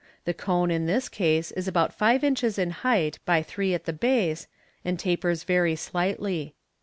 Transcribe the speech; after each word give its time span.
The 0.25 0.33
cone 0.33 0.71
in 0.71 0.87
this 0.87 1.07
case 1.07 1.51
is 1.51 1.67
about 1.67 1.93
rive 2.01 2.23
inches 2.23 2.57
in 2.57 2.71
height 2.71 3.19
by 3.23 3.43
three 3.43 3.75
at 3.75 3.85
the 3.85 3.93
base, 3.93 4.47
and 4.83 4.97
tapers 4.97 5.43
very 5.43 5.75
slightly. 5.75 6.55